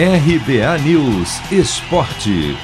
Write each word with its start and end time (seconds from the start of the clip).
RBA 0.00 0.78
News 0.84 1.40
Esporte. 1.50 2.56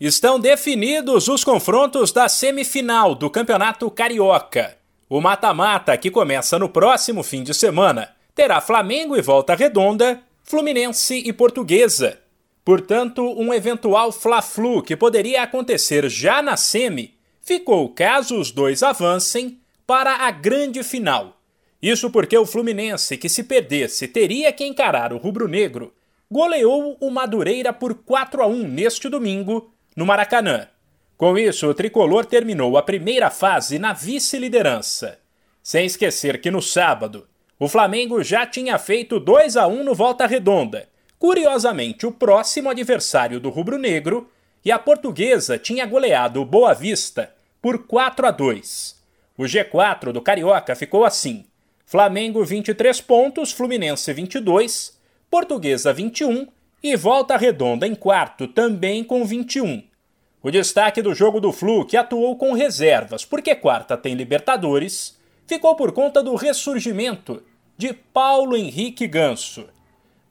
Estão 0.00 0.40
definidos 0.40 1.28
os 1.28 1.44
confrontos 1.44 2.10
da 2.10 2.26
semifinal 2.26 3.14
do 3.14 3.28
Campeonato 3.28 3.90
Carioca. 3.90 4.78
O 5.10 5.20
mata-mata, 5.20 5.94
que 5.98 6.10
começa 6.10 6.58
no 6.58 6.70
próximo 6.70 7.22
fim 7.22 7.42
de 7.42 7.52
semana, 7.52 8.16
terá 8.34 8.62
Flamengo 8.62 9.14
e 9.14 9.20
Volta 9.20 9.54
Redonda, 9.54 10.22
Fluminense 10.42 11.22
e 11.26 11.34
Portuguesa. 11.34 12.18
Portanto, 12.64 13.22
um 13.38 13.52
eventual 13.52 14.10
Fla-Flu 14.10 14.82
que 14.82 14.96
poderia 14.96 15.42
acontecer 15.42 16.08
já 16.08 16.40
na 16.40 16.56
semi 16.56 17.14
ficou 17.42 17.90
caso 17.90 18.40
os 18.40 18.50
dois 18.50 18.82
avancem 18.82 19.60
para 19.86 20.26
a 20.26 20.30
grande 20.30 20.82
final. 20.82 21.36
Isso 21.82 22.10
porque 22.10 22.36
o 22.36 22.46
Fluminense, 22.46 23.16
que 23.16 23.28
se 23.28 23.44
perdesse 23.44 24.08
teria 24.08 24.52
que 24.52 24.64
encarar 24.64 25.12
o 25.12 25.18
rubro-negro, 25.18 25.92
goleou 26.30 26.96
o 27.00 27.10
Madureira 27.10 27.72
por 27.72 27.94
4 27.94 28.42
a 28.42 28.46
1 28.46 28.68
neste 28.68 29.08
domingo 29.08 29.70
no 29.94 30.06
Maracanã. 30.06 30.68
Com 31.16 31.38
isso, 31.38 31.66
o 31.68 31.74
tricolor 31.74 32.26
terminou 32.26 32.76
a 32.76 32.82
primeira 32.82 33.30
fase 33.30 33.78
na 33.78 33.92
vice-liderança. 33.92 35.18
Sem 35.62 35.86
esquecer 35.86 36.40
que 36.40 36.50
no 36.50 36.60
sábado, 36.60 37.26
o 37.58 37.68
Flamengo 37.68 38.22
já 38.22 38.46
tinha 38.46 38.78
feito 38.78 39.18
2 39.18 39.56
a 39.56 39.66
1 39.66 39.82
no 39.82 39.94
Volta 39.94 40.26
Redonda, 40.26 40.88
curiosamente 41.18 42.06
o 42.06 42.12
próximo 42.12 42.68
adversário 42.68 43.40
do 43.40 43.48
rubro-negro, 43.48 44.30
e 44.64 44.70
a 44.70 44.78
portuguesa 44.78 45.56
tinha 45.56 45.86
goleado 45.86 46.42
o 46.42 46.44
Boa 46.44 46.74
Vista 46.74 47.32
por 47.62 47.86
4 47.86 48.26
a 48.26 48.30
2. 48.30 48.96
O 49.38 49.44
G4 49.44 50.12
do 50.12 50.20
Carioca 50.20 50.74
ficou 50.74 51.04
assim: 51.04 51.46
Flamengo 51.88 52.44
23 52.44 53.00
pontos, 53.00 53.52
Fluminense 53.52 54.12
22, 54.12 54.98
Portuguesa 55.30 55.92
21 55.92 56.48
e 56.82 56.96
Volta 56.96 57.36
Redonda 57.36 57.86
em 57.86 57.94
quarto 57.94 58.48
também 58.48 59.04
com 59.04 59.24
21. 59.24 59.84
O 60.42 60.50
destaque 60.50 61.00
do 61.00 61.14
jogo 61.14 61.40
do 61.40 61.52
Flu, 61.52 61.86
que 61.86 61.96
atuou 61.96 62.36
com 62.36 62.52
reservas, 62.54 63.24
porque 63.24 63.54
quarta 63.54 63.96
tem 63.96 64.14
Libertadores, 64.14 65.16
ficou 65.46 65.76
por 65.76 65.92
conta 65.92 66.20
do 66.24 66.34
ressurgimento 66.34 67.40
de 67.78 67.92
Paulo 67.92 68.56
Henrique 68.56 69.06
Ganso. 69.06 69.68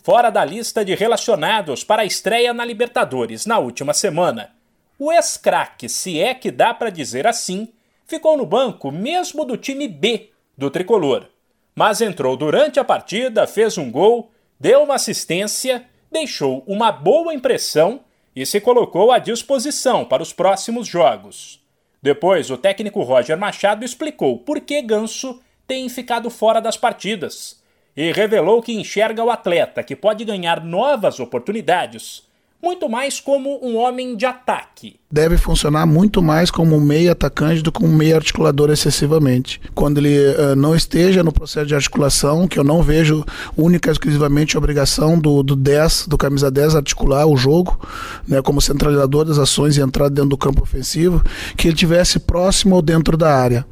Fora 0.03 0.29
da 0.29 0.43
lista 0.43 0.83
de 0.83 0.93
relacionados 0.93 1.85
para 1.85 2.01
a 2.01 2.05
estreia 2.05 2.53
na 2.53 2.65
Libertadores 2.65 3.45
na 3.45 3.59
última 3.59 3.93
semana, 3.93 4.53
o 4.99 5.09
ex-craque, 5.09 5.87
se 5.87 6.19
é 6.19 6.33
que 6.33 6.51
dá 6.51 6.73
para 6.73 6.89
dizer 6.89 7.25
assim, 7.25 7.69
ficou 8.05 8.35
no 8.35 8.45
banco 8.45 8.91
mesmo 8.91 9.45
do 9.45 9.55
time 9.55 9.87
B 9.87 10.31
do 10.57 10.69
tricolor. 10.69 11.29
Mas 11.75 11.99
entrou 11.99 12.37
durante 12.37 12.79
a 12.79 12.85
partida, 12.85 13.45
fez 13.45 13.77
um 13.77 13.91
gol, 13.91 14.31
deu 14.57 14.83
uma 14.83 14.95
assistência, 14.95 15.85
deixou 16.09 16.63
uma 16.65 16.89
boa 16.89 17.33
impressão 17.33 17.99
e 18.33 18.45
se 18.45 18.61
colocou 18.61 19.11
à 19.11 19.19
disposição 19.19 20.05
para 20.05 20.23
os 20.23 20.31
próximos 20.31 20.87
jogos. 20.87 21.61
Depois, 22.01 22.49
o 22.49 22.57
técnico 22.57 23.01
Roger 23.01 23.37
Machado 23.37 23.83
explicou 23.83 24.39
por 24.39 24.61
que 24.61 24.81
Ganso 24.81 25.41
tem 25.67 25.89
ficado 25.89 26.29
fora 26.29 26.61
das 26.61 26.77
partidas 26.77 27.61
e 27.97 28.11
revelou 28.11 28.61
que 28.61 28.73
enxerga 28.73 29.23
o 29.23 29.29
atleta 29.29 29.83
que 29.83 29.95
pode 29.95 30.23
ganhar 30.23 30.63
novas 30.63 31.19
oportunidades 31.19 32.23
muito 32.61 32.87
mais 32.87 33.19
como 33.19 33.59
um 33.65 33.77
homem 33.77 34.15
de 34.15 34.25
ataque. 34.25 34.99
Deve 35.15 35.37
funcionar 35.37 35.85
muito 35.85 36.21
mais 36.21 36.51
como 36.51 36.75
um 36.75 36.81
meio 36.81 37.09
atacante 37.09 37.61
do 37.61 37.71
que 37.71 37.81
um 37.81 37.87
meio 37.87 38.17
articulador 38.17 38.69
excessivamente. 38.69 39.61
Quando 39.73 39.99
ele 39.99 40.13
uh, 40.19 40.57
não 40.57 40.75
esteja 40.75 41.23
no 41.23 41.31
processo 41.31 41.67
de 41.67 41.73
articulação, 41.73 42.49
que 42.49 42.59
eu 42.59 42.65
não 42.65 42.83
vejo 42.83 43.23
única 43.55 43.89
e 43.89 43.93
exclusivamente 43.93 44.57
a 44.57 44.59
obrigação 44.59 45.17
do, 45.17 45.41
do 45.41 45.55
10, 45.55 46.07
do 46.09 46.17
camisa 46.17 46.51
10 46.51 46.75
articular 46.75 47.25
o 47.27 47.37
jogo, 47.37 47.79
né, 48.27 48.41
como 48.41 48.59
centralizador 48.59 49.23
das 49.23 49.37
ações 49.37 49.77
e 49.77 49.81
entrar 49.81 50.09
dentro 50.09 50.31
do 50.31 50.37
campo 50.37 50.61
ofensivo, 50.61 51.23
que 51.55 51.69
ele 51.69 51.77
tivesse 51.77 52.19
próximo 52.19 52.75
ou 52.75 52.81
dentro 52.81 53.15
da 53.15 53.33
área. 53.33 53.65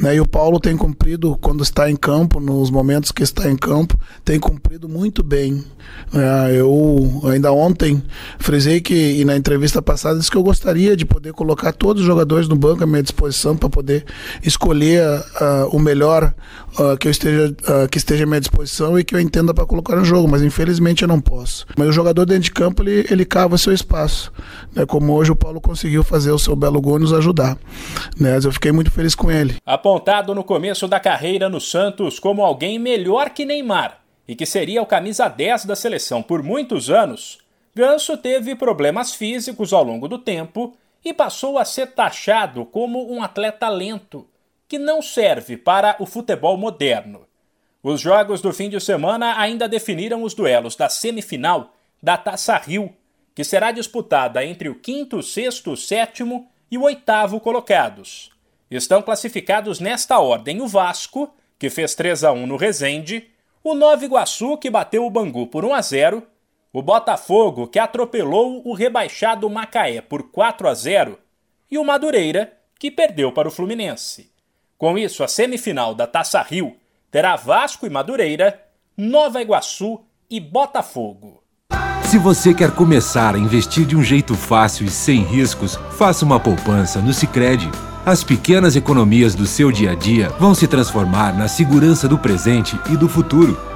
Né, 0.00 0.16
e 0.16 0.20
o 0.20 0.26
Paulo 0.26 0.58
tem 0.58 0.78
cumprido, 0.78 1.36
quando 1.42 1.62
está 1.62 1.90
em 1.90 1.96
campo, 1.96 2.40
nos 2.40 2.70
momentos 2.70 3.12
que 3.12 3.22
está 3.22 3.50
em 3.50 3.56
campo, 3.56 3.98
tem 4.24 4.40
cumprido 4.40 4.88
muito 4.88 5.22
bem. 5.22 5.62
É, 6.14 6.58
eu 6.58 7.20
ainda 7.30 7.52
ontem 7.52 8.02
frisei 8.38 8.80
que, 8.80 8.94
e 8.94 9.26
na 9.26 9.36
entrevista 9.36 9.82
passada, 9.82 10.18
disse 10.18 10.30
que 10.30 10.38
eu 10.38 10.42
de 10.94 11.06
poder 11.06 11.32
colocar 11.32 11.72
todos 11.72 12.02
os 12.02 12.06
jogadores 12.06 12.46
no 12.48 12.54
banco 12.54 12.84
à 12.84 12.86
minha 12.86 13.02
disposição 13.02 13.56
para 13.56 13.68
poder 13.68 14.04
escolher 14.44 15.02
uh, 15.08 15.74
o 15.74 15.78
melhor 15.78 16.34
uh, 16.78 16.96
que, 16.98 17.08
eu 17.08 17.10
esteja, 17.10 17.48
uh, 17.48 17.88
que 17.88 17.98
esteja 17.98 18.24
à 18.24 18.26
minha 18.26 18.40
disposição 18.40 18.98
e 18.98 19.04
que 19.04 19.14
eu 19.14 19.20
entenda 19.20 19.54
para 19.54 19.64
colocar 19.64 19.96
no 19.96 20.04
jogo, 20.04 20.28
mas 20.28 20.42
infelizmente 20.42 21.02
eu 21.02 21.08
não 21.08 21.20
posso. 21.20 21.66
Mas 21.76 21.88
o 21.88 21.92
jogador 21.92 22.26
dentro 22.26 22.44
de 22.44 22.52
campo, 22.52 22.82
ele, 22.82 23.06
ele 23.10 23.24
cava 23.24 23.56
seu 23.56 23.72
espaço, 23.72 24.32
né, 24.74 24.84
como 24.84 25.14
hoje 25.14 25.32
o 25.32 25.36
Paulo 25.36 25.60
conseguiu 25.60 26.04
fazer 26.04 26.30
o 26.30 26.38
seu 26.38 26.54
belo 26.54 26.80
gol 26.80 26.98
nos 26.98 27.12
ajudar. 27.12 27.56
Né, 28.18 28.38
eu 28.42 28.52
fiquei 28.52 28.70
muito 28.70 28.90
feliz 28.90 29.14
com 29.14 29.30
ele. 29.30 29.56
Apontado 29.64 30.34
no 30.34 30.44
começo 30.44 30.86
da 30.86 31.00
carreira 31.00 31.48
no 31.48 31.60
Santos 31.60 32.20
como 32.20 32.42
alguém 32.42 32.78
melhor 32.78 33.30
que 33.30 33.44
Neymar 33.44 33.98
e 34.28 34.34
que 34.34 34.44
seria 34.44 34.82
o 34.82 34.86
camisa 34.86 35.28
10 35.28 35.64
da 35.64 35.76
seleção 35.76 36.22
por 36.22 36.42
muitos 36.42 36.90
anos, 36.90 37.38
Ganso 37.76 38.16
teve 38.16 38.56
problemas 38.56 39.14
físicos 39.14 39.70
ao 39.70 39.84
longo 39.84 40.08
do 40.08 40.16
tempo 40.16 40.74
e 41.04 41.12
passou 41.12 41.58
a 41.58 41.64
ser 41.66 41.88
taxado 41.88 42.64
como 42.64 43.12
um 43.12 43.22
atleta 43.22 43.68
lento, 43.68 44.26
que 44.66 44.78
não 44.78 45.02
serve 45.02 45.58
para 45.58 45.94
o 45.98 46.06
futebol 46.06 46.56
moderno. 46.56 47.26
Os 47.82 48.00
jogos 48.00 48.40
do 48.40 48.50
fim 48.50 48.70
de 48.70 48.80
semana 48.80 49.38
ainda 49.38 49.68
definiram 49.68 50.22
os 50.22 50.32
duelos 50.32 50.74
da 50.74 50.88
semifinal 50.88 51.74
da 52.02 52.16
Taça 52.16 52.56
Rio, 52.56 52.94
que 53.34 53.44
será 53.44 53.70
disputada 53.72 54.42
entre 54.42 54.70
o 54.70 54.76
quinto, 54.76 55.22
sexto, 55.22 55.76
sétimo 55.76 56.48
e 56.70 56.78
o 56.78 56.82
oitavo 56.84 57.38
colocados. 57.40 58.30
Estão 58.70 59.02
classificados 59.02 59.80
nesta 59.80 60.18
ordem 60.18 60.62
o 60.62 60.66
Vasco, 60.66 61.30
que 61.58 61.68
fez 61.68 61.94
3 61.94 62.24
a 62.24 62.32
1 62.32 62.46
no 62.46 62.56
Resende, 62.56 63.28
o 63.62 63.74
Nova 63.74 64.02
Iguaçu, 64.02 64.56
que 64.56 64.70
bateu 64.70 65.04
o 65.04 65.10
Bangu 65.10 65.46
por 65.48 65.62
1 65.62 65.74
a 65.74 65.82
0, 65.82 66.26
o 66.72 66.82
Botafogo, 66.82 67.66
que 67.66 67.78
atropelou 67.78 68.62
o 68.64 68.74
rebaixado 68.74 69.48
Macaé 69.48 70.00
por 70.00 70.30
4 70.30 70.68
a 70.68 70.74
0, 70.74 71.18
e 71.70 71.78
o 71.78 71.84
Madureira, 71.84 72.52
que 72.78 72.90
perdeu 72.90 73.32
para 73.32 73.48
o 73.48 73.50
Fluminense. 73.50 74.30
Com 74.78 74.98
isso, 74.98 75.24
a 75.24 75.28
semifinal 75.28 75.94
da 75.94 76.06
Taça 76.06 76.40
Rio 76.42 76.76
terá 77.10 77.34
Vasco 77.34 77.86
e 77.86 77.90
Madureira, 77.90 78.62
Nova 78.96 79.40
Iguaçu 79.40 80.00
e 80.28 80.38
Botafogo. 80.38 81.42
Se 82.04 82.18
você 82.18 82.54
quer 82.54 82.70
começar 82.70 83.34
a 83.34 83.38
investir 83.38 83.84
de 83.84 83.96
um 83.96 84.02
jeito 84.02 84.34
fácil 84.34 84.86
e 84.86 84.90
sem 84.90 85.22
riscos, 85.22 85.76
faça 85.98 86.24
uma 86.24 86.38
poupança 86.38 87.00
no 87.00 87.12
Sicredi. 87.12 87.70
As 88.04 88.22
pequenas 88.22 88.76
economias 88.76 89.34
do 89.34 89.46
seu 89.46 89.72
dia 89.72 89.90
a 89.90 89.94
dia 89.94 90.28
vão 90.38 90.54
se 90.54 90.68
transformar 90.68 91.36
na 91.36 91.48
segurança 91.48 92.06
do 92.06 92.16
presente 92.16 92.78
e 92.92 92.96
do 92.96 93.08
futuro. 93.08 93.75